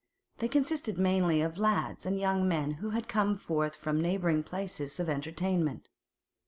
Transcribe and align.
They 0.39 0.47
consisted 0.47 0.97
mainly 0.97 1.41
of 1.43 1.59
lads 1.59 2.07
and 2.07 2.19
young 2.19 2.47
men 2.47 2.71
who 2.81 2.89
had 2.89 3.07
come 3.07 3.37
forth 3.37 3.75
from 3.75 4.01
neighbouring 4.01 4.41
places 4.41 4.99
of 4.99 5.07
entertainment. 5.09 5.89